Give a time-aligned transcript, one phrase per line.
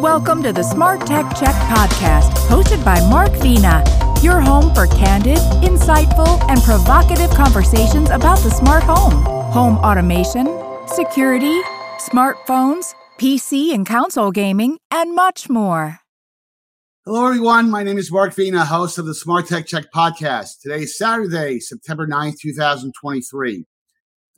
[0.00, 3.84] Welcome to the Smart Tech Check podcast, hosted by Mark Vena,
[4.22, 9.12] your home for candid, insightful, and provocative conversations about the smart home,
[9.52, 10.46] home automation,
[10.86, 11.60] security,
[11.98, 15.98] smartphones, PC and console gaming, and much more.
[17.04, 17.70] Hello, everyone.
[17.70, 20.62] My name is Mark Vena, host of the Smart Tech Check podcast.
[20.62, 23.66] Today is Saturday, September 9th, 2023.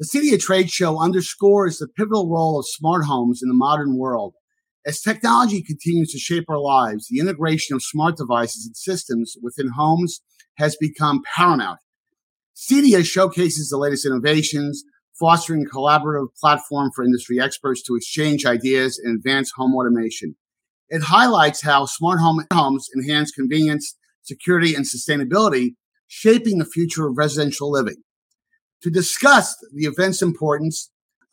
[0.00, 4.34] The CEDIA trade show underscores the pivotal role of smart homes in the modern world.
[4.84, 9.70] As technology continues to shape our lives, the integration of smart devices and systems within
[9.76, 10.20] homes
[10.58, 11.78] has become paramount.
[12.56, 14.82] CEDIA showcases the latest innovations,
[15.18, 20.34] fostering a collaborative platform for industry experts to exchange ideas and advance home automation.
[20.88, 25.74] It highlights how smart home homes enhance convenience, security, and sustainability,
[26.08, 28.02] shaping the future of residential living.
[28.82, 30.90] To discuss the event's importance,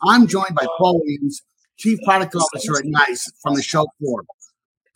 [0.07, 1.41] I'm joined by Paul Williams,
[1.79, 4.25] Chief Product Officer at NICE from the show floor.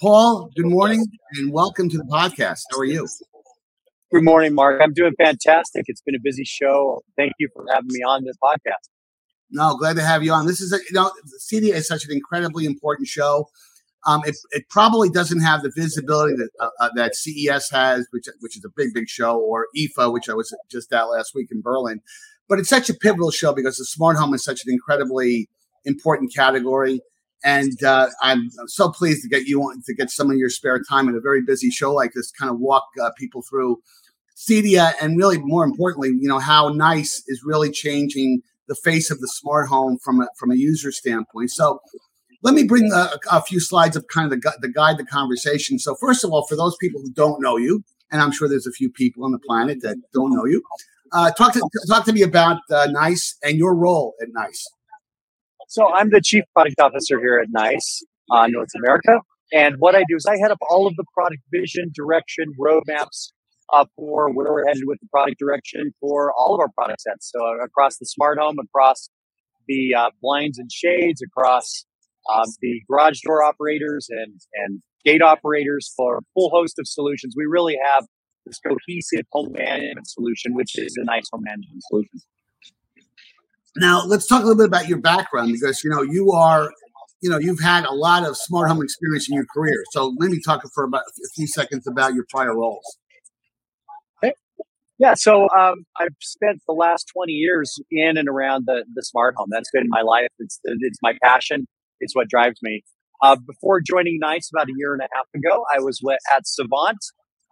[0.01, 2.63] Paul, good morning and welcome to the podcast.
[2.71, 3.07] How are you?
[4.11, 4.81] Good morning, Mark.
[4.83, 5.85] I'm doing fantastic.
[5.87, 7.01] It's been a busy show.
[7.15, 8.89] Thank you for having me on this podcast.
[9.49, 10.45] No, glad to have you on.
[10.45, 11.09] This is a, you know,
[11.49, 13.47] CEDIA is such an incredibly important show.
[14.05, 18.25] Um, it, it probably doesn't have the visibility that uh, uh, that CES has, which
[18.41, 21.47] which is a big, big show, or IFA, which I was just at last week
[21.49, 22.01] in Berlin.
[22.49, 25.47] But it's such a pivotal show because the smart home is such an incredibly
[25.85, 27.01] important category.
[27.45, 30.81] And uh, I'm so pleased to get you on to get some of your spare
[30.89, 33.81] time in a very busy show like this, kind of walk uh, people through
[34.37, 39.19] CEDIA and really more importantly, you know, how Nice is really changing the face of
[39.19, 41.51] the smart home from a, from a user standpoint.
[41.51, 41.79] So
[42.41, 45.79] let me bring a, a few slides of kind of the, the guide the conversation.
[45.79, 48.67] So first of all, for those people who don't know you, and I'm sure there's
[48.67, 50.61] a few people on the planet that don't know you,
[51.11, 54.65] uh, talk to talk to me about uh, Nice and your role at Nice.
[55.73, 59.21] So I'm the chief product officer here at Nice uh, North America,
[59.51, 63.31] and what I do is I head up all of the product vision, direction, roadmaps
[63.73, 67.31] uh, for where we're headed with the product direction for all of our product sets.
[67.35, 69.09] So across the smart home, across
[69.67, 71.85] the uh, blinds and shades, across
[72.31, 77.33] um, the garage door operators and and gate operators for a full host of solutions.
[77.35, 78.05] We really have
[78.45, 82.19] this cohesive home management solution, which is a nice home management solution.
[83.75, 86.71] Now, let's talk a little bit about your background because you know you are,
[87.21, 89.83] you know, you've had a lot of smart home experience in your career.
[89.91, 92.97] So let me talk for about a few seconds about your prior roles.
[94.23, 94.33] Okay.
[94.99, 99.35] Yeah, so um, I've spent the last 20 years in and around the, the smart
[99.37, 99.47] home.
[99.49, 100.29] That's been my life.
[100.39, 101.67] It's it's my passion.
[101.99, 102.83] It's what drives me.
[103.23, 106.01] Uh, before joining NICE about a year and a half ago, I was
[106.35, 106.97] at Savant,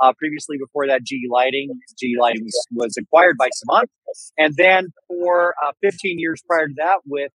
[0.01, 1.69] uh, previously, before that, GE Lighting.
[1.99, 3.89] GE Lighting was, was acquired by Savant.
[4.37, 7.31] And then for uh, 15 years prior to that, with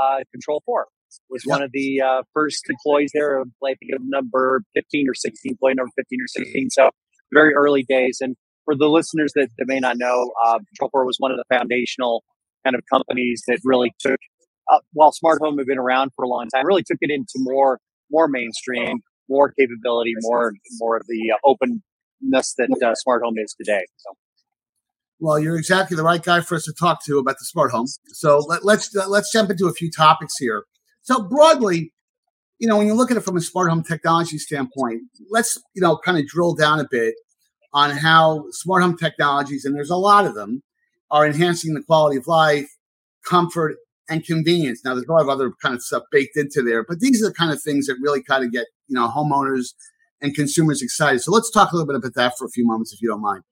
[0.00, 0.86] uh, Control 4
[1.28, 1.50] was yep.
[1.50, 3.40] one of the uh, first employees there.
[3.40, 6.70] I think of number 15 or 16, employee number 15 or 16.
[6.70, 6.90] So
[7.32, 8.18] very early days.
[8.20, 11.38] And for the listeners that, that may not know, uh, Control 4 was one of
[11.38, 12.22] the foundational
[12.64, 14.20] kind of companies that really took,
[14.70, 17.34] uh, while smart home had been around for a long time, really took it into
[17.36, 17.80] more
[18.12, 21.82] more mainstream, more capability, more more of the uh, open
[22.22, 23.84] that uh, smart home is today.
[23.96, 24.16] So.
[25.18, 27.86] Well, you're exactly the right guy for us to talk to about the smart home.
[28.08, 30.64] So let, let's uh, let's jump into a few topics here.
[31.02, 31.92] So broadly,
[32.58, 35.82] you know, when you look at it from a smart home technology standpoint, let's you
[35.82, 37.14] know kind of drill down a bit
[37.72, 40.62] on how smart home technologies, and there's a lot of them,
[41.10, 42.68] are enhancing the quality of life,
[43.24, 43.76] comfort,
[44.08, 44.80] and convenience.
[44.84, 47.28] Now, there's a lot of other kind of stuff baked into there, but these are
[47.28, 49.74] the kind of things that really kind of get you know homeowners
[50.22, 51.20] and consumers excited.
[51.20, 53.22] So let's talk a little bit about that for a few moments, if you don't
[53.22, 53.42] mind.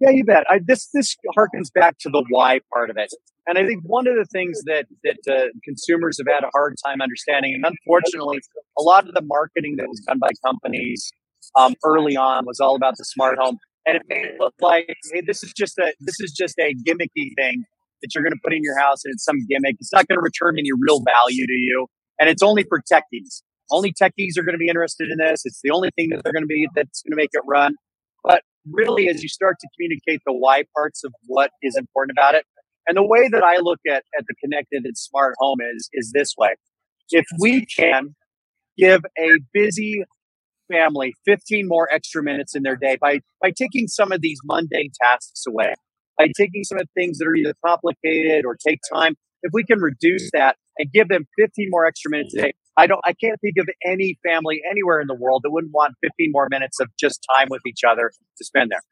[0.00, 0.44] Yeah, you bet.
[0.50, 3.12] I, this this harkens back to the why part of it,
[3.46, 6.74] and I think one of the things that that uh, consumers have had a hard
[6.84, 8.40] time understanding, and unfortunately,
[8.76, 11.08] a lot of the marketing that was done by companies
[11.56, 14.92] um, early on was all about the smart home, and it made it look like,
[15.12, 17.62] hey, this is just a this is just a gimmicky thing
[18.02, 19.76] that you're going to put in your house, and it's some gimmick.
[19.78, 21.86] It's not going to return any real value to you,
[22.18, 25.42] and it's only for techies only techies are going to be interested in this.
[25.44, 27.74] It's the only thing that they're going to be that's going to make it run.
[28.22, 32.34] But really, as you start to communicate the why parts of what is important about
[32.34, 32.44] it,
[32.86, 36.12] and the way that I look at, at the connected and smart home is, is
[36.12, 36.54] this way.
[37.10, 38.14] If we can
[38.78, 40.04] give a busy
[40.70, 44.90] family 15 more extra minutes in their day by, by taking some of these mundane
[45.00, 45.74] tasks away,
[46.18, 49.64] by taking some of the things that are either complicated or take time, if we
[49.64, 53.12] can reduce that and give them 15 more extra minutes a day, I don't, I
[53.12, 56.80] can't think of any family anywhere in the world that wouldn't want 15 more minutes
[56.80, 58.82] of just time with each other to spend there.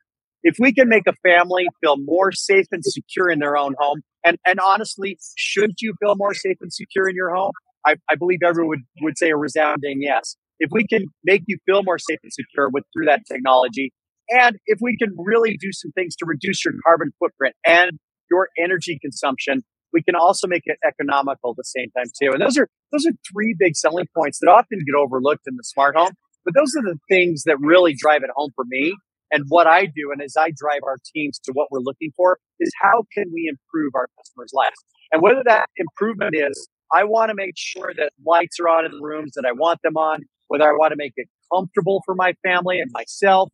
[0.42, 4.02] If we can make a family feel more safe and secure in their own home,
[4.24, 7.52] and, and honestly, should you feel more safe and secure in your home?
[7.86, 10.36] I, I believe everyone would, would say a resounding yes.
[10.58, 13.92] if we can make you feel more safe and secure with through that technology,
[14.30, 17.98] and if we can really do some things to reduce your carbon footprint and
[18.30, 19.62] your energy consumption,
[19.92, 22.30] we can also make it economical at the same time too.
[22.32, 25.64] And those are those are three big selling points that often get overlooked in the
[25.64, 26.12] smart home.
[26.44, 28.94] But those are the things that really drive it home for me.
[29.32, 32.38] And what I do, and as I drive our teams to what we're looking for,
[32.58, 34.74] is how can we improve our customers' lives?
[35.12, 38.90] And whether that improvement is, I want to make sure that lights are on in
[38.90, 42.16] the rooms that I want them on, whether I want to make it comfortable for
[42.16, 43.50] my family and myself,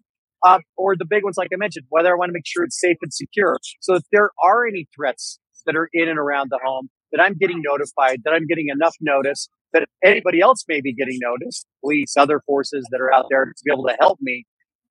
[0.47, 2.81] uh, or the big ones, like I mentioned, whether I want to make sure it's
[2.81, 3.59] safe and secure.
[3.81, 7.35] So if there are any threats that are in and around the home, that I'm
[7.35, 12.17] getting notified, that I'm getting enough notice, that anybody else may be getting noticed, police,
[12.17, 14.45] other forces that are out there to be able to help me,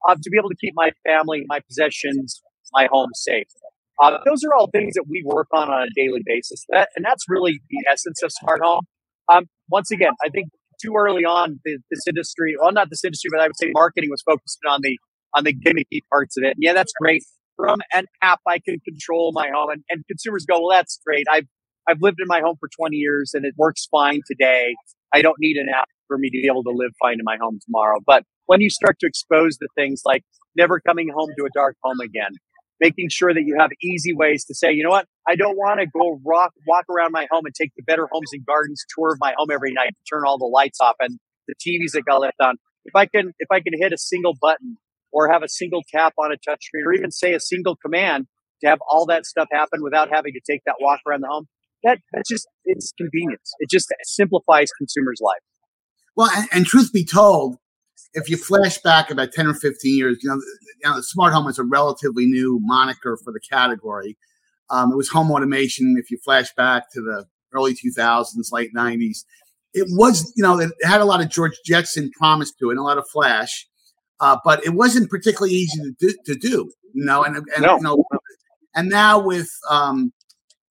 [0.07, 2.42] uh, to be able to keep my family, my possessions,
[2.74, 3.48] my home safe.
[4.01, 6.66] Uh, those are all things that we work on on a daily basis.
[6.69, 8.86] That, and that's really the essence of smart home.
[9.31, 10.50] Um, once again, I think
[10.81, 14.22] too early on, this industry, well, not this industry, but I would say marketing was
[14.22, 14.98] focused on the
[15.36, 16.56] on the gimmicky parts of it.
[16.57, 17.24] Yeah, that's great.
[17.57, 21.25] From an app, I can control my home, and, and consumers go, "Well, that's great.
[21.31, 21.47] I've
[21.87, 24.75] I've lived in my home for 20 years, and it works fine today.
[25.13, 27.37] I don't need an app for me to be able to live fine in my
[27.39, 30.23] home tomorrow." But when you start to expose the things like
[30.55, 32.31] never coming home to a dark home again,
[32.79, 35.79] making sure that you have easy ways to say, you know what, I don't want
[35.79, 39.13] to go rock, walk around my home and take the Better Homes and Gardens tour
[39.13, 41.17] of my home every night, turn all the lights off and
[41.47, 42.55] the TVs that got left on.
[42.85, 44.77] If I can, if I can hit a single button
[45.15, 48.27] or have a single tap on a touchscreen or even say a single command
[48.62, 51.47] to have all that stuff happen without having to take that walk around the home,
[51.83, 53.53] that, that's just, it's convenience.
[53.59, 55.39] It just simplifies consumers' life.
[56.17, 57.56] Well, and, and truth be told,
[58.13, 61.47] if you flash back about 10 or 15 years, you know, you know, smart home
[61.47, 64.17] is a relatively new moniker for the category.
[64.69, 65.95] Um, it was home automation.
[65.97, 69.19] If you flash back to the early 2000s, late 90s,
[69.73, 72.79] it was, you know, it had a lot of George Jetson promise to it and
[72.79, 73.67] a lot of flash,
[74.19, 77.75] uh, but it wasn't particularly easy to do, to do you know, and, and no.
[77.75, 78.03] you know,
[78.73, 80.13] and now with, um,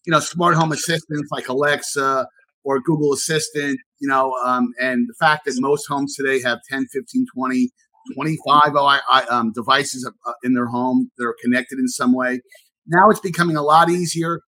[0.07, 2.27] you know, smart home assistants like Alexa
[2.65, 6.87] or Google Assistant, you know, um, and the fact that most homes today have 10,
[6.87, 7.71] 15, 20,
[8.15, 8.77] 25
[9.31, 12.41] um, devices uh, in their home that are connected in some way.
[12.87, 14.41] Now it's becoming a lot easier.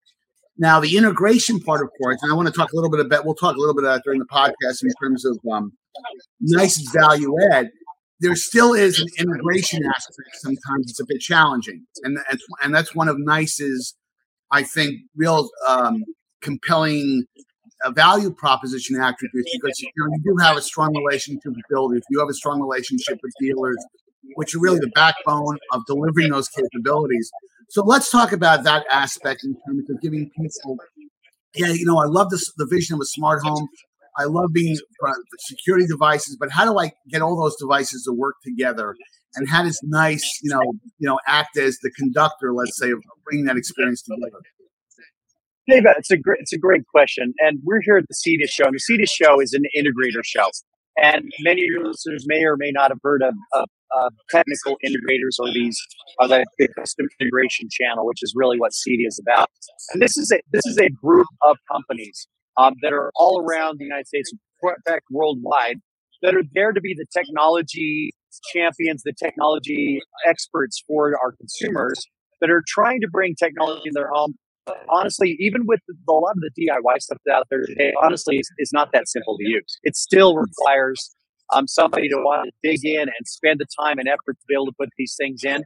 [0.58, 3.26] Now the integration part, of course, and I want to talk a little bit about.
[3.26, 5.72] We'll talk a little bit about during the podcast in terms of um,
[6.40, 7.69] Nice value add.
[8.20, 10.30] There still is an integration aspect.
[10.34, 13.94] Sometimes it's a bit challenging, and that's and that's one of Nice's,
[14.50, 16.02] I think, real um,
[16.40, 17.24] compelling
[17.84, 22.02] a value proposition attributes because you know you do have a strong relationship with builders,
[22.10, 23.76] you have a strong relationship with dealers,
[24.34, 27.30] which are really the backbone of delivering those capabilities.
[27.69, 30.78] So let's talk about that aspect in terms of giving people.
[31.54, 33.69] Yeah, you know, I love this the vision of a smart home.
[34.18, 34.76] I love being
[35.40, 38.94] security devices, but how do I get all those devices to work together?
[39.34, 40.62] And how does Nice, you know,
[40.98, 44.40] you know, act as the conductor, let's say, of bringing that experience together?
[45.68, 47.34] Dave, it's a great, it's a great question.
[47.40, 48.64] And we're here at the CEDIA show.
[48.66, 50.48] And the CEDIA show is an integrator show.
[50.96, 54.78] And many of your listeners may or may not have heard of, of uh, technical
[54.84, 55.78] integrators or these
[56.20, 59.48] are the, the custom integration channel, which is really what CEDIA is about.
[59.92, 62.26] And this is a this is a group of companies
[62.58, 65.76] um, that are all around the United States, in fact, worldwide,
[66.23, 68.13] that are there to be the technology
[68.53, 71.98] champions, the technology experts for our consumers
[72.41, 74.34] that are trying to bring technology in their home
[74.89, 78.72] honestly, even with a lot of the DIY stuff out there today, honestly, it's, it's
[78.72, 79.79] not that simple to use.
[79.82, 81.15] It still requires
[81.55, 84.55] um, somebody to want to dig in and spend the time and effort to be
[84.55, 85.63] able to put these things in.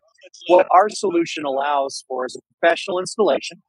[0.48, 3.62] What our solution allows for is a professional installation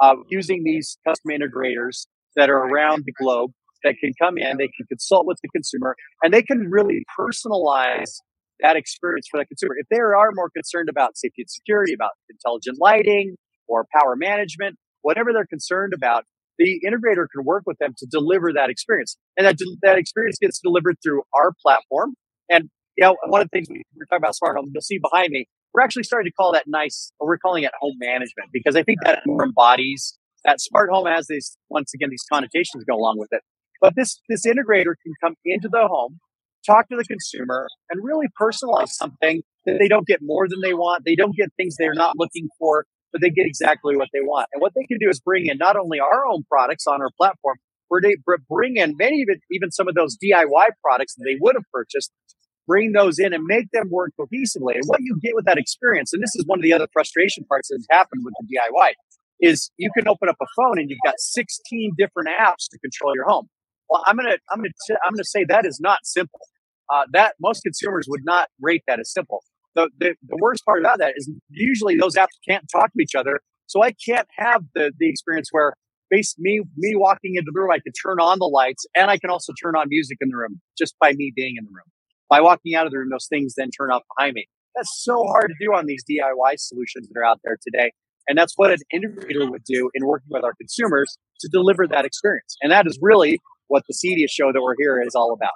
[0.00, 2.06] uh, using these custom integrators
[2.36, 3.50] that are around the globe
[3.84, 8.12] that can come in, they can consult with the consumer, and they can really personalize
[8.60, 9.74] that experience for the consumer.
[9.78, 13.36] If they are more concerned about safety and security, about intelligent lighting,
[13.68, 16.24] or power management, whatever they're concerned about,
[16.58, 19.16] the integrator can work with them to deliver that experience.
[19.36, 22.14] And that, that experience gets delivered through our platform.
[22.48, 24.98] And, you know, one of the things we, we're talking about smart home, you'll see
[24.98, 28.48] behind me, we're actually starting to call that nice, or we're calling it home management
[28.52, 32.84] because I think that more embodies that smart home has these, once again, these connotations
[32.88, 33.42] go along with it.
[33.80, 36.18] But this, this integrator can come into the home,
[36.64, 40.72] talk to the consumer and really personalize something that they don't get more than they
[40.72, 41.04] want.
[41.04, 42.86] They don't get things they're not looking for
[43.16, 44.46] but they get exactly what they want.
[44.52, 47.08] And what they can do is bring in not only our own products on our
[47.16, 47.56] platform,
[47.88, 48.16] but they
[48.48, 51.64] bring in many of it, even some of those DIY products that they would have
[51.72, 52.12] purchased,
[52.66, 54.74] bring those in and make them work cohesively.
[54.74, 57.44] And what you get with that experience, and this is one of the other frustration
[57.44, 58.92] parts that has happened with the DIY,
[59.40, 63.14] is you can open up a phone and you've got 16 different apps to control
[63.14, 63.48] your home.
[63.90, 66.40] Well, I'm gonna I'm gonna t- I'm gonna say that is not simple.
[66.92, 69.42] uh, that most consumers would not rate that as simple.
[69.74, 73.14] The, the, the worst part about that is usually those apps can't talk to each
[73.14, 73.40] other.
[73.66, 75.74] So I can't have the, the experience where
[76.10, 79.18] based me me walking into the room, I can turn on the lights and I
[79.18, 81.84] can also turn on music in the room just by me being in the room.
[82.30, 84.46] By walking out of the room, those things then turn off behind me.
[84.76, 87.92] That's so hard to do on these DIY solutions that are out there today.
[88.28, 92.04] And that's what an integrator would do in working with our consumers to deliver that
[92.04, 92.56] experience.
[92.62, 95.52] And that is really what the CEDIA show that we're here is all about.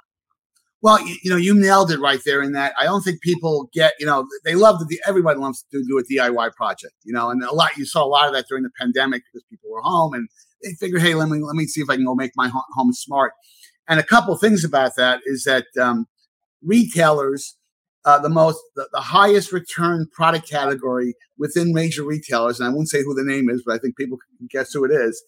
[0.83, 3.69] Well, you, you, know, you nailed it right there in that I don't think people
[3.71, 7.29] get, you know, they love the, everybody loves to do a DIY project, you know,
[7.29, 9.81] and a lot, you saw a lot of that during the pandemic because people were
[9.81, 10.27] home and
[10.63, 12.93] they figured, hey, let me, let me see if I can go make my home
[12.93, 13.33] smart.
[13.87, 16.07] And a couple things about that is that um,
[16.63, 17.57] retailers,
[18.05, 22.89] uh, the most, the, the highest return product category within major retailers, and I won't
[22.89, 25.23] say who the name is, but I think people can guess who it is,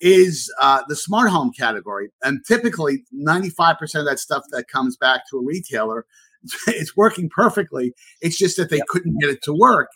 [0.00, 2.10] is uh, the smart home category.
[2.22, 6.06] And typically, 95% of that stuff that comes back to a retailer,
[6.66, 7.92] it's working perfectly.
[8.20, 9.88] It's just that they couldn't get it to work.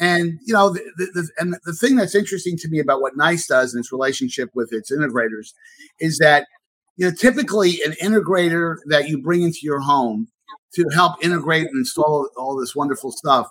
[0.00, 3.16] And you know, the, the, the, and the thing that's interesting to me about what
[3.16, 5.52] Nice does in its relationship with its integrators
[6.00, 6.46] is that
[6.96, 10.26] you know typically an integrator that you bring into your home
[10.74, 13.48] to help integrate and install all this wonderful stuff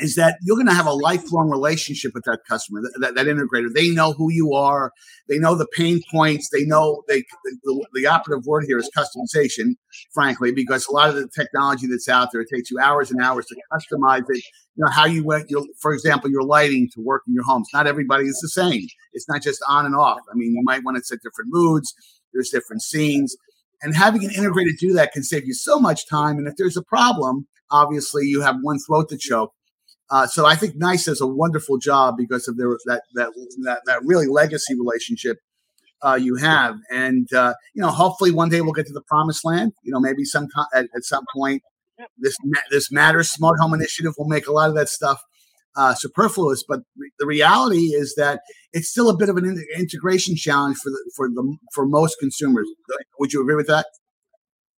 [0.00, 3.68] is that you're going to have a lifelong relationship with that customer, that, that, integrator.
[3.72, 4.92] They know who you are.
[5.28, 6.48] They know the pain points.
[6.50, 7.22] They know they
[7.64, 9.74] the, the, operative word here is customization,
[10.12, 13.20] frankly, because a lot of the technology that's out there, it takes you hours and
[13.20, 14.42] hours to customize it.
[14.76, 17.68] You know, how you went, your, for example, your lighting to work in your homes.
[17.72, 18.86] Not everybody is the same.
[19.12, 20.20] It's not just on and off.
[20.30, 21.92] I mean, you might want to set different moods.
[22.32, 23.36] There's different scenes.
[23.82, 26.36] And having an integrator do that can save you so much time.
[26.36, 29.52] And if there's a problem, obviously you have one throat to choke
[30.10, 33.30] uh, so I think Nice does a wonderful job because of their that that
[33.62, 35.38] that, that really legacy relationship
[36.02, 39.44] uh, you have, and uh, you know, hopefully one day we'll get to the promised
[39.44, 39.72] land.
[39.84, 41.62] You know, maybe some at, at some point
[42.18, 42.36] this
[42.70, 45.22] this matters smart home initiative will make a lot of that stuff
[45.76, 46.64] uh, superfluous.
[46.66, 46.80] But
[47.18, 48.40] the reality is that
[48.72, 52.16] it's still a bit of an in- integration challenge for the for the for most
[52.18, 52.68] consumers.
[53.18, 53.86] Would you agree with that?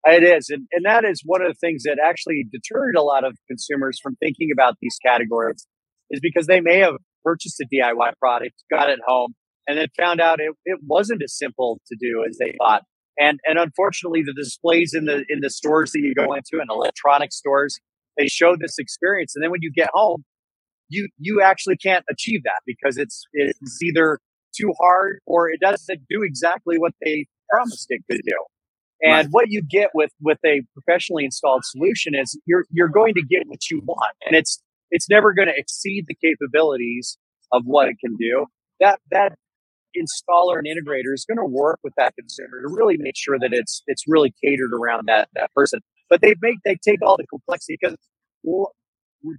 [0.06, 0.50] It is.
[0.50, 4.00] And, and that is one of the things that actually deterred a lot of consumers
[4.02, 5.68] from thinking about these categories
[6.10, 9.36] is because they may have purchased a DIY product, got it home,
[9.68, 12.84] and then found out it, it wasn't as simple to do as they thought.
[13.20, 16.70] And, and unfortunately, the displays in the, in the stores that you go into and
[16.72, 17.80] electronic stores,
[18.18, 19.36] they show this experience.
[19.36, 20.24] And then when you get home,
[20.92, 24.20] you, you actually can't achieve that because it's, it's either
[24.56, 28.38] too hard or it doesn't do exactly what they promised it could do.
[29.04, 29.28] And right.
[29.32, 33.48] what you get with with a professionally installed solution is you're you're going to get
[33.48, 37.18] what you want, and it's it's never going to exceed the capabilities
[37.52, 38.46] of what it can do.
[38.80, 39.34] That that
[39.98, 43.54] installer and integrator is going to work with that consumer to really make sure that
[43.54, 45.80] it's it's really catered around that that person.
[46.08, 47.98] But they make they take all the complexity because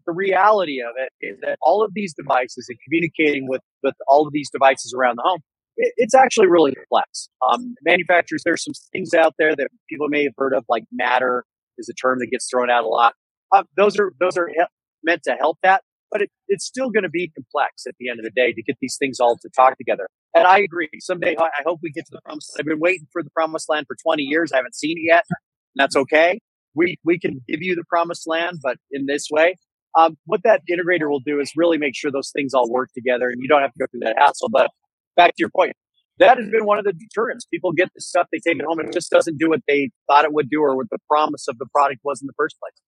[0.06, 4.26] the reality of it is that all of these devices and communicating with with all
[4.26, 5.40] of these devices around the home
[5.76, 7.28] it's actually really complex.
[7.50, 11.44] Um, manufacturers, there's some things out there that people may have heard of, like Matter
[11.78, 13.14] is a term that gets thrown out a lot.
[13.52, 14.62] Uh, those are those are he-
[15.02, 18.18] meant to help that, but it, it's still going to be complex at the end
[18.20, 20.08] of the day to get these things all to talk together.
[20.34, 20.88] And I agree.
[21.00, 22.54] Someday I, I hope we get to the promised.
[22.58, 24.52] I've been waiting for the promised land for 20 years.
[24.52, 25.24] I haven't seen it yet.
[25.30, 25.36] And
[25.76, 26.38] that's okay.
[26.74, 29.56] We we can give you the promised land, but in this way.
[29.98, 33.28] Um, what that integrator will do is really make sure those things all work together,
[33.28, 34.48] and you don't have to go through that hassle.
[34.50, 34.70] But
[35.16, 35.72] back to your point,
[36.18, 37.44] that has been one of the deterrents.
[37.46, 39.90] People get the stuff, they take it home, and it just doesn't do what they
[40.06, 42.56] thought it would do or what the promise of the product was in the first
[42.58, 42.80] place.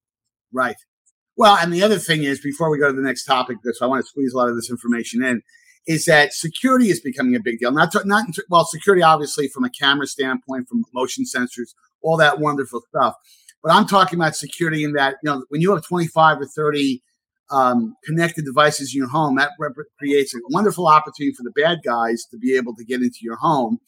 [0.53, 0.77] Right.
[1.37, 3.87] Well, and the other thing is, before we go to the next topic, because I
[3.87, 5.43] want to squeeze a lot of this information in,
[5.87, 7.73] is that security is becoming a big deal.
[7.73, 12.39] Not, to, not well, security obviously from a camera standpoint, from motion sensors, all that
[12.39, 13.15] wonderful stuff.
[13.65, 17.03] But I'm talking about security in that you know when you have 25 or 30
[17.51, 21.79] um, connected devices in your home, that rep- creates a wonderful opportunity for the bad
[21.85, 23.79] guys to be able to get into your home.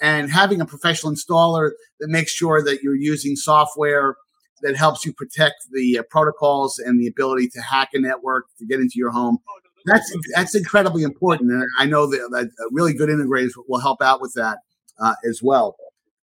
[0.00, 4.16] And having a professional installer that makes sure that you're using software
[4.62, 8.66] that helps you protect the uh, protocols and the ability to hack a network to
[8.66, 9.38] get into your home.
[9.86, 14.22] That's that's incredibly important, and I know that, that really good integrators will help out
[14.22, 14.58] with that
[14.98, 15.76] uh, as well.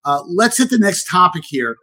[0.05, 1.77] Uh, let's hit the next topic here.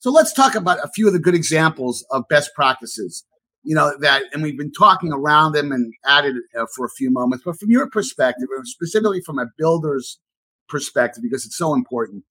[0.00, 3.24] So let's talk about a few of the good examples of best practices
[3.64, 7.10] you know that and we've been talking around them and added uh, for a few
[7.10, 10.20] moments but from your perspective specifically from a builder's
[10.68, 12.22] perspective because it's so important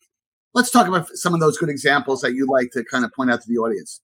[0.58, 3.30] let's talk about some of those good examples that you'd like to kind of point
[3.30, 4.02] out to the audience.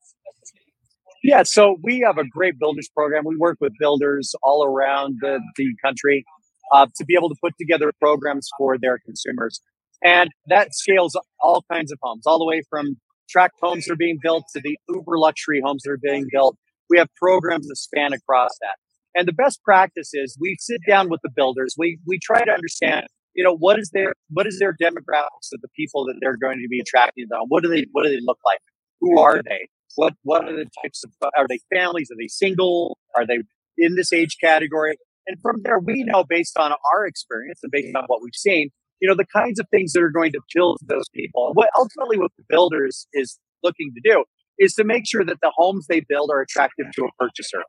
[1.23, 3.23] Yeah so we have a great builders program.
[3.25, 6.25] We work with builders all around the, the country
[6.71, 9.61] uh, to be able to put together programs for their consumers.
[10.03, 12.97] And that scales all kinds of homes all the way from
[13.29, 16.57] tract homes are being built to the uber luxury homes that are being built.
[16.89, 18.75] We have programs that span across that.
[19.15, 21.75] And the best practice is we sit down with the builders.
[21.77, 25.61] We we try to understand, you know, what is their what is their demographics of
[25.61, 27.41] the people that they're going to be attracting them.
[27.47, 28.59] What do they what do they look like?
[29.01, 29.67] Who are they?
[29.95, 32.09] What what are the types of are they families?
[32.11, 32.97] Are they single?
[33.15, 33.39] Are they
[33.77, 34.97] in this age category?
[35.27, 38.71] And from there, we know based on our experience and based on what we've seen,
[38.99, 41.51] you know, the kinds of things that are going to to those people.
[41.53, 44.23] What ultimately what the builders is looking to do
[44.59, 47.63] is to make sure that the homes they build are attractive to a purchaser.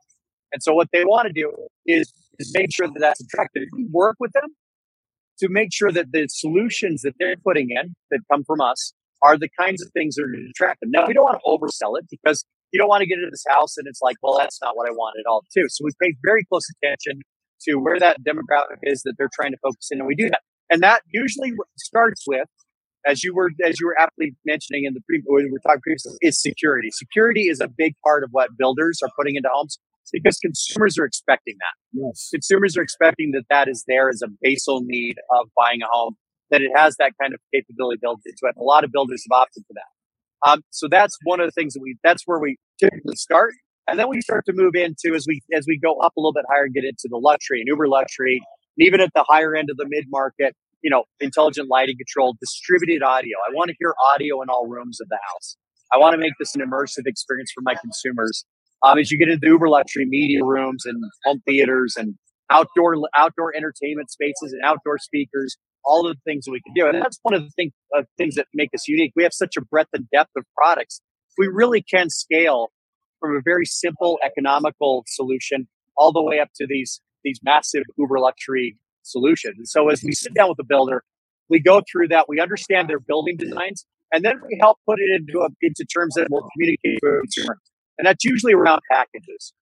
[0.53, 1.51] And so what they want to do
[1.85, 3.63] is, is make sure that that's attractive.
[3.73, 4.55] We work with them
[5.39, 9.37] to make sure that the solutions that they're putting in that come from us are
[9.37, 10.89] the kinds of things that are attractive.
[10.91, 13.45] Now, we don't want to oversell it because you don't want to get into this
[13.49, 15.65] house and it's like, well, that's not what I want at all, too.
[15.67, 17.21] So we pay very close attention
[17.63, 20.41] to where that demographic is that they're trying to focus in, and we do that.
[20.69, 22.47] And that usually starts with,
[23.07, 26.17] as you were as you were aptly mentioning in the pre we were talking previously,
[26.21, 26.89] is security.
[26.91, 29.77] Security is a big part of what builders are putting into homes
[30.11, 31.99] because consumers are expecting that.
[31.99, 32.29] Yes.
[32.31, 36.15] Consumers are expecting that that is there as a basal need of buying a home,
[36.51, 38.55] that it has that kind of capability built into it.
[38.59, 40.49] A lot of builders have opted for that.
[40.49, 43.53] Um, so that's one of the things that we, that's where we typically start.
[43.87, 46.33] And then we start to move into as we, as we go up a little
[46.33, 48.41] bit higher and get into the luxury and uber luxury,
[48.77, 52.35] and even at the higher end of the mid market, you know, intelligent lighting control,
[52.39, 53.37] distributed audio.
[53.47, 55.57] I want to hear audio in all rooms of the house.
[55.93, 58.45] I want to make this an immersive experience for my consumers.
[58.83, 62.15] Um, as you get into uber luxury media rooms and home theaters and
[62.51, 66.87] outdoor outdoor entertainment spaces and outdoor speakers, all of the things that we can do,
[66.87, 69.13] and that's one of the thing, uh, things that make us unique.
[69.15, 71.01] We have such a breadth and depth of products.
[71.37, 72.69] We really can scale
[73.19, 75.67] from a very simple economical solution
[75.97, 79.55] all the way up to these these massive uber luxury solutions.
[79.57, 80.13] And so as we mm-hmm.
[80.13, 81.03] sit down with the builder,
[81.49, 85.09] we go through that, we understand their building designs, and then we help put it
[85.13, 87.57] into a, into terms that will communicate to a consumer.
[87.97, 89.53] And that's usually around packages.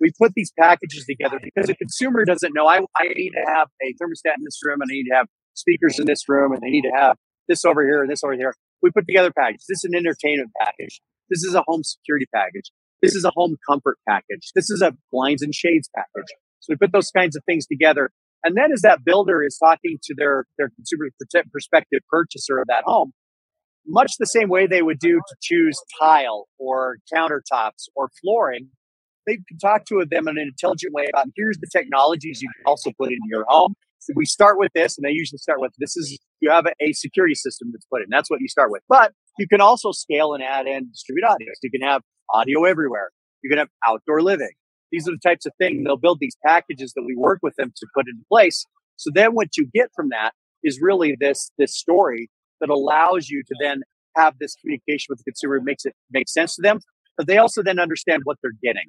[0.00, 3.68] We put these packages together because a consumer doesn't know I, I need to have
[3.82, 6.60] a thermostat in this room and I need to have speakers in this room and
[6.60, 7.16] they need to have
[7.48, 8.54] this over here and this over here.
[8.82, 9.66] We put together packages.
[9.68, 11.00] This is an entertainment package.
[11.30, 12.72] This is a home security package.
[13.00, 14.50] This is a home comfort package.
[14.54, 16.28] This is a blinds and shades package.
[16.62, 18.10] So we put those kinds of things together.
[18.44, 21.10] And then as that builder is talking to their, their consumer
[21.50, 23.12] prospective purchaser of that home,
[23.86, 28.68] much the same way they would do to choose tile or countertops or flooring,
[29.26, 32.64] they can talk to them in an intelligent way about here's the technologies you can
[32.66, 33.74] also put into your home.
[33.98, 36.72] So we start with this, and they usually start with this is you have a,
[36.82, 38.08] a security system that's put in.
[38.10, 38.82] That's what you start with.
[38.88, 41.46] But you can also scale and add and distribute audio.
[41.54, 42.02] So you can have
[42.34, 43.10] audio everywhere.
[43.44, 44.50] You can have outdoor living.
[44.92, 47.72] These are the types of things they'll build these packages that we work with them
[47.74, 48.66] to put into place.
[48.96, 53.42] So then what you get from that is really this this story that allows you
[53.42, 53.82] to then
[54.16, 56.78] have this communication with the consumer makes it make sense to them,
[57.16, 58.88] but they also then understand what they're getting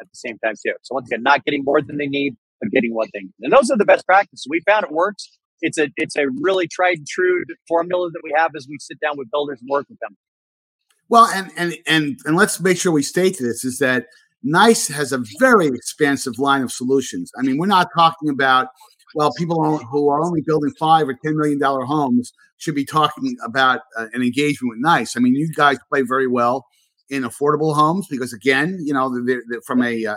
[0.00, 0.72] at the same time too.
[0.82, 3.34] So once again, not getting more than they need, but getting what they need.
[3.40, 4.46] And those are the best practices.
[4.48, 5.38] We found it works.
[5.60, 8.98] It's a it's a really tried and true formula that we have as we sit
[9.00, 10.16] down with builders and work with them.
[11.08, 14.06] Well, and and and and let's make sure we state this is that
[14.42, 17.30] Nice has a very expansive line of solutions.
[17.38, 18.68] I mean, we're not talking about
[19.14, 23.36] well, people who are only building five or ten million dollar homes should be talking
[23.44, 25.16] about uh, an engagement with Nice.
[25.16, 26.64] I mean, you guys play very well
[27.10, 30.16] in affordable homes because, again, you know, they're, they're from a uh,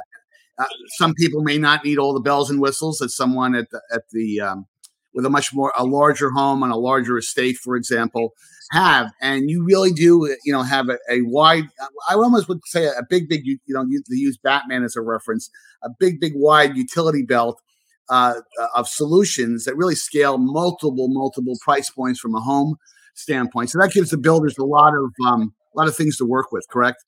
[0.58, 0.66] uh,
[0.98, 4.04] some people may not need all the bells and whistles that someone at the at
[4.12, 4.66] the um,
[5.14, 8.34] with a much more a larger home on a larger estate, for example,
[8.72, 9.12] have.
[9.22, 11.66] And you really do, you know, have a, a wide.
[12.10, 13.46] I almost would say a big, big.
[13.46, 15.50] You know, you, use Batman as a reference.
[15.84, 17.62] A big, big, wide utility belt
[18.10, 18.36] uh,
[18.76, 22.76] of solutions that really scale multiple, multiple price points from a home
[23.16, 23.70] standpoint.
[23.70, 26.52] So that gives the builders a lot of um, a lot of things to work
[26.52, 26.66] with.
[26.70, 27.04] Correct.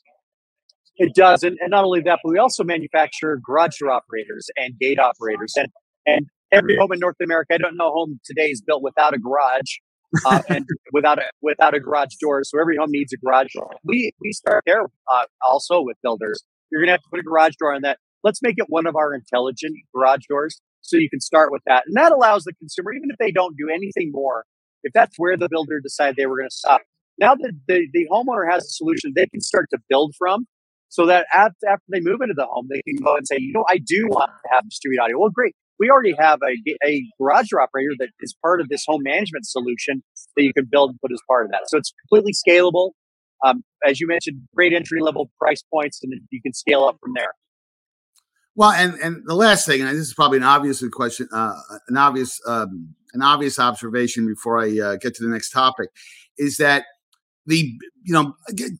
[0.99, 4.77] It does, and, and not only that, but we also manufacture garage door operators and
[4.79, 5.67] gate operators, and
[6.07, 7.53] and every home in North America.
[7.53, 9.77] I don't know a home today is built without a garage
[10.25, 12.43] uh, and without a without a garage door.
[12.43, 13.75] So every home needs a garage door.
[13.83, 16.43] We we start there uh, also with builders.
[16.71, 17.97] You're gonna have to put a garage door on that.
[18.23, 21.83] Let's make it one of our intelligent garage doors so you can start with that.
[21.87, 24.45] And that allows the consumer, even if they don't do anything more,
[24.83, 26.81] if that's where the builder decided they were going to stop,
[27.19, 30.47] now that the, the homeowner has a solution they can start to build from
[30.89, 33.51] so that after, after they move into the home, they can go and say, you
[33.53, 35.19] know, I do want to have distributed audio.
[35.19, 35.55] Well, great.
[35.79, 39.45] We already have a, a garage door operator that is part of this home management
[39.45, 40.03] solution
[40.35, 41.61] that you can build and put as part of that.
[41.67, 42.91] So it's completely scalable.
[43.45, 47.13] Um, as you mentioned, great entry level price points, and you can scale up from
[47.15, 47.33] there.
[48.55, 51.53] Well, and and the last thing, and this is probably an obvious question, uh,
[51.87, 55.89] an obvious um, an obvious observation before I uh, get to the next topic,
[56.39, 56.85] is that
[57.45, 58.33] the you know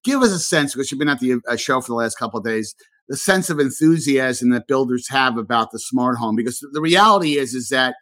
[0.04, 2.40] give us a sense because you've been at the uh, show for the last couple
[2.40, 2.74] of days
[3.08, 7.54] the sense of enthusiasm that builders have about the smart home because the reality is
[7.54, 7.96] is that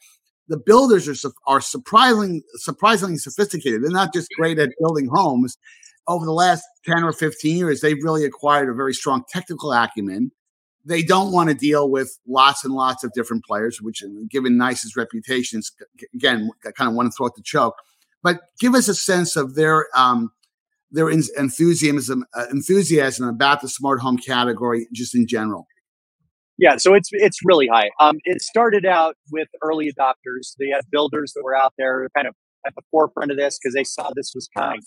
[0.48, 3.84] the builders are are surprisingly surprisingly sophisticated.
[3.84, 5.58] They're not just great at building homes.
[6.08, 10.32] Over the last 10 or 15 years they've really acquired a very strong technical acumen.
[10.88, 14.96] They don't want to deal with lots and lots of different players which given Nice's
[14.96, 15.72] reputations
[16.14, 17.76] again kind of one throat to choke.
[18.22, 20.32] But give us a sense of their um,
[20.96, 25.68] their enthusiasm uh, enthusiasm about the smart home category just in general.
[26.58, 27.90] Yeah, so it's it's really high.
[28.00, 30.56] Um, it started out with early adopters.
[30.58, 32.34] They had builders that were out there, kind of
[32.66, 34.82] at the forefront of this because they saw this was coming.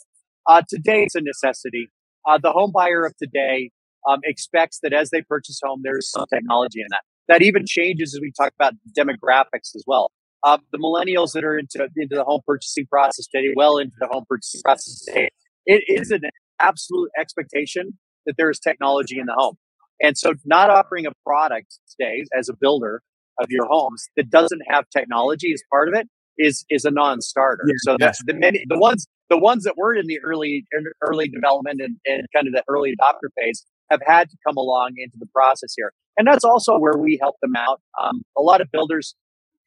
[0.46, 1.88] Uh, today, it's a necessity.
[2.26, 3.70] Uh, the home buyer of today
[4.08, 7.02] um, expects that as they purchase home, there's some technology in that.
[7.28, 10.10] That even changes as we talk about demographics as well
[10.44, 14.08] uh, the millennials that are into into the home purchasing process today, well into the
[14.10, 15.30] home purchasing process today,
[15.68, 16.22] it is an
[16.58, 19.56] absolute expectation that there is technology in the home.
[20.02, 23.02] And so, not offering a product today as a builder
[23.40, 27.64] of your homes that doesn't have technology as part of it is is a non-starter.
[27.66, 30.64] Yeah, so that's the many the ones the ones that were in the early
[31.02, 34.94] early development and, and kind of the early adopter phase have had to come along
[34.96, 35.92] into the process here.
[36.16, 37.80] And that's also where we help them out.
[38.00, 39.14] Um, a lot of builders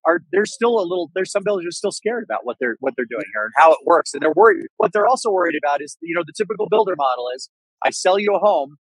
[0.06, 2.94] are there's still a little there's some builders are still scared about what they're what
[2.96, 4.14] they're doing here and how it works.
[4.14, 7.26] And they're worried what they're also worried about is you know the typical builder model
[7.36, 7.50] is
[7.86, 8.78] i sell you a home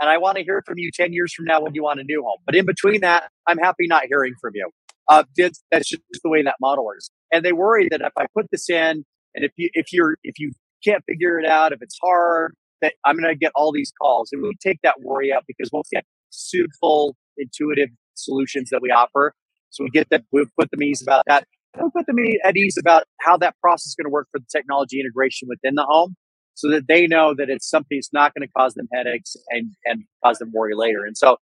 [0.00, 2.04] and i want to hear from you 10 years from now when you want a
[2.04, 2.38] new home.
[2.46, 4.70] But in between that i'm happy not hearing from you.
[5.08, 7.10] Uh, that's just the way that model works.
[7.32, 10.38] And they worry that if i put this in and if you if you're if
[10.38, 10.52] you
[10.84, 14.30] can't figure it out if it's hard that i'm going to get all these calls.
[14.32, 19.34] And we take that worry out because once again suitable intuitive solutions that we offer
[19.72, 21.46] so we get that, we put them ease about that.
[21.82, 24.46] we put them at ease about how that process is going to work for the
[24.52, 26.14] technology integration within the home
[26.54, 29.72] so that they know that it's something that's not going to cause them headaches and,
[29.86, 31.04] and cause them worry later.
[31.06, 31.38] And so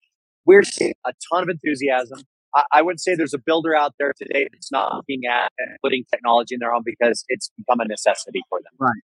[0.45, 2.21] we're seeing a ton of enthusiasm.
[2.55, 5.51] I, I would say there's a builder out there today that's not looking at
[5.83, 8.73] putting technology in their home because it's become a necessity for them.
[8.79, 9.03] Right.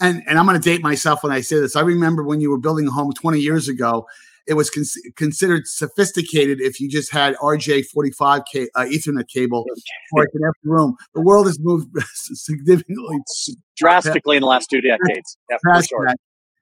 [0.00, 1.74] And, and I'm going to date myself when I say this.
[1.74, 4.06] I remember when you were building a home 20 years ago
[4.48, 4.84] it was con-
[5.16, 9.66] considered sophisticated if you just had RJ45 ca- uh, Ethernet cable
[10.10, 10.96] for an empty room.
[11.14, 13.18] The world has moved significantly,
[13.76, 15.36] drastically in the last two decades.
[15.50, 16.08] Yeah, sure.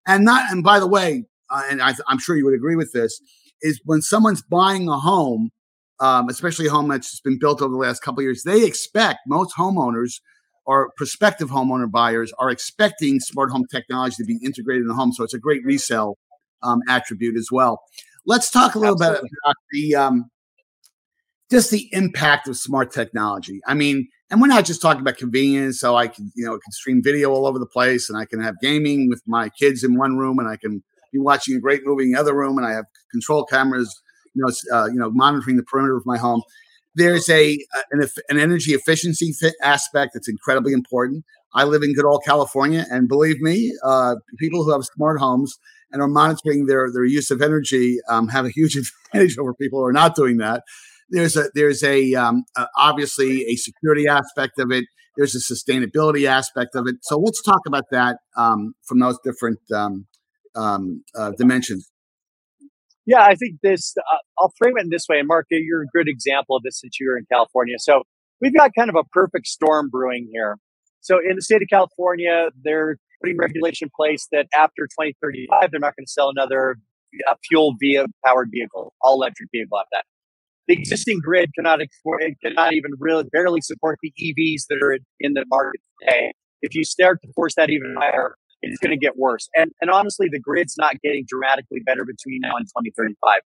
[0.06, 2.92] And not, and by the way, uh, and I, am sure you would agree with
[2.92, 3.20] this,
[3.62, 5.50] is when someone's buying a home,
[6.00, 9.54] um, especially a home that's been built over the last couple years, they expect most
[9.56, 10.20] homeowners
[10.66, 15.12] or prospective homeowner buyers are expecting smart home technology to be integrated in the home.
[15.12, 16.18] So it's a great resale
[16.62, 17.82] um, attribute as well.
[18.24, 19.28] Let's talk a little Absolutely.
[19.28, 20.30] bit about the um,
[21.50, 23.60] just the impact of smart technology.
[23.66, 25.78] I mean, and we're not just talking about convenience.
[25.78, 28.24] So I can, you know, I can stream video all over the place, and I
[28.24, 31.60] can have gaming with my kids in one room, and I can be watching a
[31.60, 34.02] great movie in the other room, and I have control cameras,
[34.34, 36.42] you know, uh, you know, monitoring the perimeter of my home.
[36.96, 37.58] There's a
[37.92, 41.24] an, an energy efficiency aspect that's incredibly important.
[41.54, 45.56] I live in good old California, and believe me, uh, people who have smart homes
[45.90, 48.76] and are monitoring their their use of energy um, have a huge
[49.12, 50.62] advantage over people who are not doing that.
[51.10, 52.44] There's a there's a um,
[52.76, 54.84] obviously a security aspect of it.
[55.16, 56.96] There's a sustainability aspect of it.
[57.02, 60.06] So let's talk about that um, from those different um,
[60.54, 61.90] um, uh, dimensions.
[63.06, 63.94] Yeah, I think this.
[63.96, 65.18] Uh, I'll frame it in this way.
[65.20, 67.76] And Mark, you're a good example of this since you're in California.
[67.78, 68.02] So
[68.40, 70.58] we've got kind of a perfect storm brewing here.
[71.00, 75.80] So in the state of California, they're putting regulation in place that after 2035, they're
[75.80, 76.76] not going to sell another
[77.28, 80.04] uh, fuel via powered vehicle, all electric vehicle after that.
[80.68, 85.34] The existing grid cannot export, cannot even really barely support the EVs that are in
[85.34, 86.32] the market today.
[86.62, 89.48] If you start to force that even higher, it's going to get worse.
[89.54, 93.40] And and honestly, the grid's not getting dramatically better between now and 2035.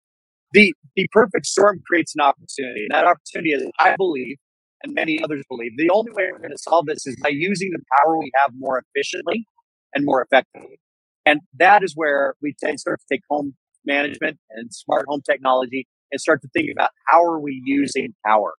[0.53, 2.87] The the perfect storm creates an opportunity.
[2.89, 4.37] And that opportunity is, I believe,
[4.83, 7.71] and many others believe, the only way we're going to solve this is by using
[7.73, 9.47] the power we have more efficiently
[9.95, 10.79] and more effectively.
[11.25, 16.21] And that is where we start to take home management and smart home technology and
[16.21, 18.55] start to think about how are we using power.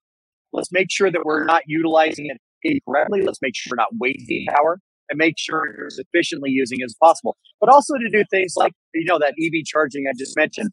[0.51, 3.21] Let's make sure that we're not utilizing it incorrectly.
[3.21, 6.85] Let's make sure we're not wasting power and make sure we're as efficiently using it
[6.85, 7.37] as possible.
[7.59, 10.69] But also to do things like, you know, that EV charging I just mentioned.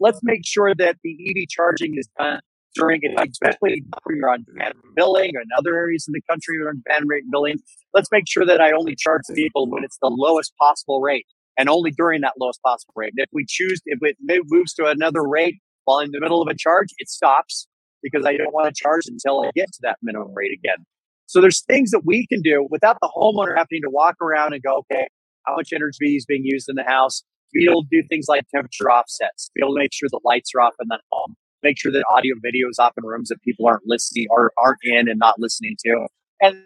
[0.00, 2.40] Let's make sure that the EV charging is done
[2.74, 6.68] during it, especially when you're on demand billing and other areas in the country you're
[6.68, 7.58] on demand rate billing.
[7.94, 11.26] Let's make sure that I only charge the vehicle when it's the lowest possible rate
[11.56, 13.12] and only during that lowest possible rate.
[13.16, 16.48] And if we choose, if it moves to another rate while in the middle of
[16.48, 17.66] a charge, it stops
[18.02, 20.84] because I don't want to charge until I get to that minimum rate again.
[21.26, 24.62] So there's things that we can do without the homeowner having to walk around and
[24.62, 25.08] go, okay,
[25.44, 28.44] how much energy is being used in the house, be able to do things like
[28.54, 31.78] temperature offsets, be able to make sure the lights are off in the home, make
[31.78, 35.08] sure that audio video is off in rooms that people aren't listening or aren't in
[35.08, 36.06] and not listening to.
[36.40, 36.62] And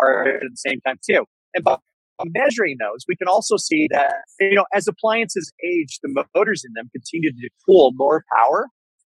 [0.00, 1.24] are at the same time too.
[1.54, 1.76] And by
[2.24, 6.72] measuring those, we can also see that you know as appliances age, the motors in
[6.74, 8.68] them continue to pull more power,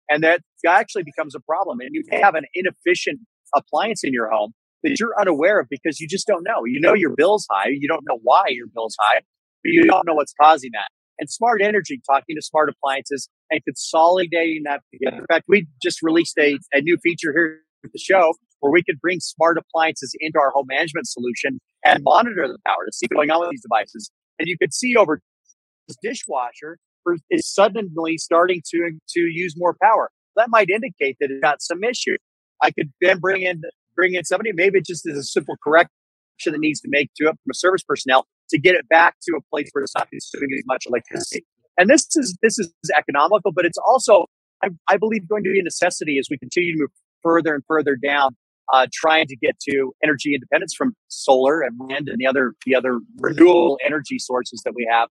[0.09, 1.79] and that actually becomes a problem.
[1.79, 3.19] And you have an inefficient
[3.55, 6.65] appliance in your home that you're unaware of because you just don't know.
[6.65, 9.21] You know your bill's high, you don't know why your bill's high,
[9.63, 10.89] but you don't know what's causing that.
[11.19, 15.17] And smart energy, talking to smart appliances and consolidating that together.
[15.17, 18.83] In fact, we just released a, a new feature here at the show where we
[18.83, 23.05] could bring smart appliances into our home management solution and monitor the power to see
[23.11, 24.09] what's going on with these devices.
[24.39, 25.21] And you could see over
[25.87, 26.77] this dishwasher
[27.29, 30.09] is suddenly starting to, to use more power.
[30.35, 32.15] That might indicate that it's got some issue.
[32.61, 33.61] I could then bring in
[33.95, 35.89] bring in somebody, maybe it just is a simple correction
[36.45, 39.35] that needs to make to it from a service personnel to get it back to
[39.35, 41.45] a place where it's not consuming as much electricity.
[41.77, 44.25] And this is this is economical, but it's also
[44.63, 46.89] I, I believe going to be a necessity as we continue to move
[47.21, 48.35] further and further down
[48.71, 52.75] uh, trying to get to energy independence from solar and wind and the other the
[52.75, 55.09] other renewable energy sources that we have.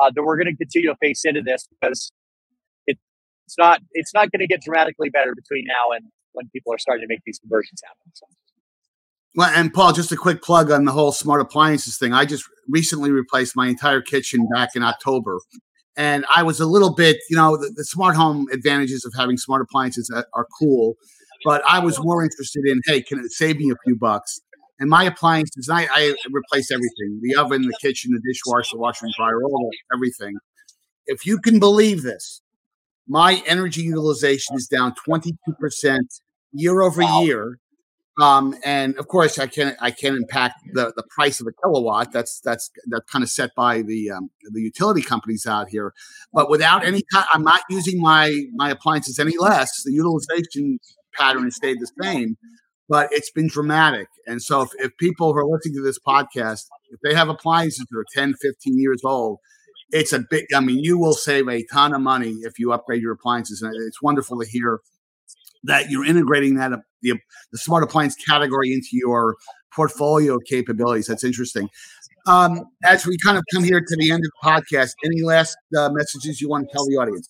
[0.00, 2.10] Uh, that we're going to continue to face into this because
[2.86, 2.98] it,
[3.46, 6.78] it's not it's not going to get dramatically better between now and when people are
[6.78, 8.12] starting to make these conversions happen.
[8.14, 8.26] So.
[9.34, 12.12] Well, and Paul, just a quick plug on the whole smart appliances thing.
[12.12, 15.38] I just recently replaced my entire kitchen back in October.
[15.96, 19.36] And I was a little bit, you know, the, the smart home advantages of having
[19.36, 20.96] smart appliances are, are cool
[21.44, 24.40] but I was more interested in, hey, can it save me a few bucks?
[24.78, 29.06] And my appliances, I, I replace everything: the oven, the kitchen, the dishwasher, the washer
[29.06, 30.34] and dryer, all that, everything.
[31.06, 32.42] If you can believe this,
[33.06, 35.98] my energy utilization is down 22%
[36.52, 37.58] year over year.
[38.20, 39.76] Um, and of course, I can't.
[39.80, 42.12] I can't impact the, the price of a kilowatt.
[42.12, 45.94] That's that's that's kind of set by the um, the utility companies out here.
[46.32, 49.82] But without any, I'm not using my my appliances any less.
[49.84, 50.78] The utilization
[51.14, 52.36] pattern has stayed the same,
[52.88, 54.08] but it's been dramatic.
[54.26, 57.86] And so if, if people who are listening to this podcast, if they have appliances
[57.90, 59.38] that are 10, 15 years old,
[59.90, 63.02] it's a big, I mean, you will save a ton of money if you upgrade
[63.02, 63.62] your appliances.
[63.62, 64.80] And it's wonderful to hear
[65.64, 66.72] that you're integrating that,
[67.02, 67.18] the,
[67.52, 69.36] the smart appliance category into your
[69.74, 71.06] portfolio capabilities.
[71.06, 71.68] That's interesting.
[72.26, 75.56] Um, as we kind of come here to the end of the podcast, any last
[75.76, 77.28] uh, messages you want to tell the audience?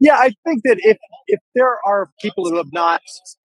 [0.00, 0.96] Yeah, I think that if
[1.26, 3.00] if there are people who have not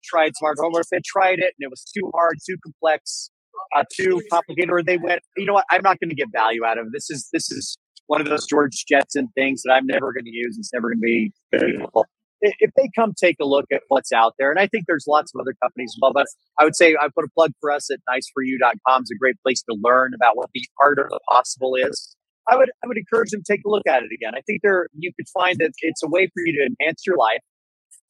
[0.03, 3.31] tried smart home, or if they tried it and it was too hard, too complex,
[3.75, 6.63] uh, too complicated, or they went, you know what, I'm not going to get value
[6.63, 6.91] out of it.
[6.93, 7.09] this.
[7.09, 10.57] Is this is one of those George Jetson things that I'm never going to use.
[10.57, 12.05] It's never going to be beautiful.
[12.41, 15.31] If they come take a look at what's out there, and I think there's lots
[15.33, 16.27] of other companies as well, but
[16.59, 19.63] I would say I put a plug for us at niceforyou.com is a great place
[19.63, 22.15] to learn about what the art of the possible is.
[22.47, 24.33] I would I would encourage them to take a look at it again.
[24.35, 27.17] I think there you could find that it's a way for you to enhance your
[27.17, 27.39] life,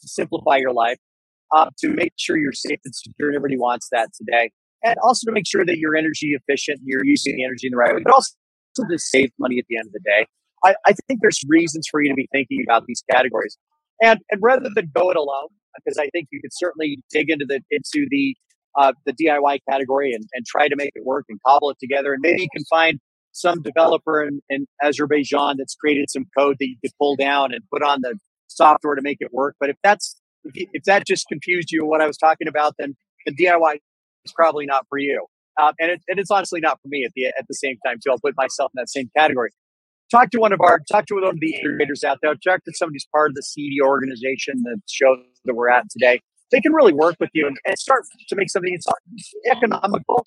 [0.01, 0.97] to simplify your life,
[1.55, 3.29] uh, to make sure you're safe and secure.
[3.29, 4.51] And everybody wants that today,
[4.83, 7.71] and also to make sure that you're energy efficient, and you're using the energy in
[7.71, 8.33] the right way, but also
[8.89, 10.25] to save money at the end of the day.
[10.63, 13.57] I, I think there's reasons for you to be thinking about these categories,
[14.01, 17.45] and and rather than go it alone, because I think you could certainly dig into
[17.47, 18.35] the into the
[18.77, 22.13] uh, the DIY category and, and try to make it work and cobble it together,
[22.13, 22.99] and maybe you can find
[23.31, 27.61] some developer in, in Azerbaijan that's created some code that you could pull down and
[27.71, 29.55] put on the software to make it work.
[29.59, 32.95] But if that's if, if that just confused you what I was talking about, then
[33.25, 33.75] the DIY
[34.25, 35.25] is probably not for you.
[35.61, 37.97] Um, and, it, and it's honestly not for me at the at the same time
[38.03, 38.11] too.
[38.11, 39.51] I'll put myself in that same category.
[40.11, 42.33] Talk to one of our talk to one of the integrators out there.
[42.35, 46.21] Talk to somebody who's part of the CEDIA organization, the show that we're at today.
[46.51, 50.25] They can really work with you and, and start to make something that's economical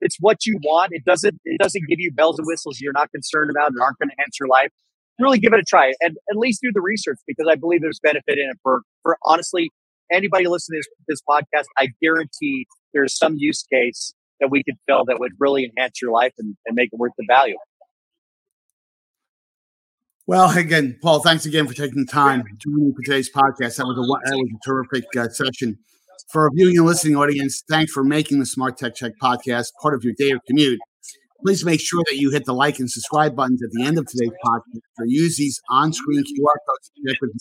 [0.00, 0.92] it's what you want.
[0.92, 3.98] It doesn't it doesn't give you bells and whistles you're not concerned about and aren't
[3.98, 4.70] going to enhance your life.
[5.18, 8.00] Really give it a try and at least do the research because I believe there's
[8.02, 9.70] benefit in it for for honestly
[10.10, 11.66] anybody listening to this, this podcast.
[11.78, 16.12] I guarantee there's some use case that we could fill that would really enhance your
[16.12, 17.56] life and, and make it worth the value.
[20.30, 23.78] Well, again, Paul, thanks again for taking the time joining me for today's podcast.
[23.78, 25.76] That was a that was a terrific uh, session.
[26.30, 29.92] For our viewing and listening audience, thanks for making the Smart Tech Check podcast part
[29.94, 30.78] of your day or commute.
[31.44, 34.06] Please make sure that you hit the like and subscribe buttons at the end of
[34.06, 37.32] today's podcast or use these on screen QR codes to connect with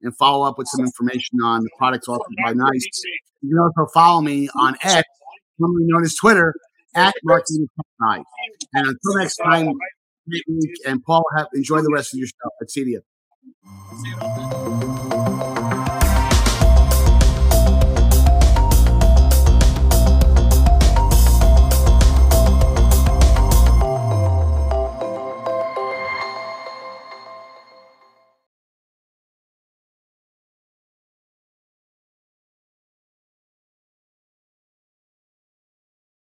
[0.00, 3.02] and follow up with some information on the products offered by NICE.
[3.42, 5.06] You can also follow me on X,
[5.58, 6.54] formerly known as Twitter,
[6.94, 7.68] at Martin
[8.00, 8.24] And
[8.74, 9.74] until next time,
[10.86, 12.50] and Paul, have, enjoy the rest of your show.
[12.60, 14.71] Let's see you.